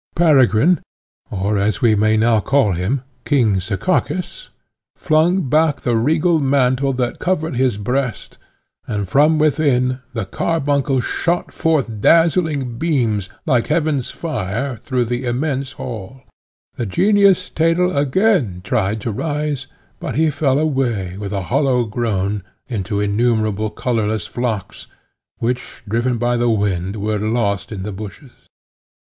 Peregrine, 0.15 0.81
or, 1.29 1.59
as 1.59 1.79
we 1.79 1.93
may 1.93 2.17
now 2.17 2.39
call 2.39 2.71
him, 2.73 3.03
King 3.23 3.59
Sekakis, 3.59 4.49
flung 4.95 5.47
back 5.47 5.81
the 5.81 5.95
regal 5.95 6.39
mantle 6.39 6.91
that 6.93 7.19
covered 7.19 7.55
his 7.55 7.77
breast, 7.77 8.39
and, 8.87 9.07
from 9.07 9.37
within, 9.37 9.99
the 10.13 10.25
carbuncle 10.25 11.01
shot 11.01 11.51
forth 11.53 11.99
dazzling 12.01 12.79
beams, 12.79 13.29
like 13.45 13.67
Heaven's 13.67 14.09
fire, 14.09 14.77
through 14.77 15.05
the 15.05 15.23
immense 15.25 15.73
hall. 15.73 16.23
The 16.77 16.87
Genius, 16.87 17.49
Thetel, 17.51 17.95
again 17.95 18.61
tried 18.63 19.01
to 19.01 19.11
rise, 19.11 19.67
but 19.99 20.15
he 20.15 20.31
fell 20.31 20.57
away, 20.57 21.15
with 21.19 21.31
a 21.31 21.43
hollow 21.53 21.85
groan, 21.85 22.41
into 22.67 22.99
innumerable 22.99 23.69
colourless 23.69 24.25
flocks, 24.25 24.87
which, 25.37 25.83
driven 25.87 26.17
by 26.17 26.37
the 26.37 26.49
wind, 26.49 26.95
were 26.95 27.19
lost 27.19 27.71
in 27.71 27.83
the 27.83 27.91
bushes. 27.93 28.31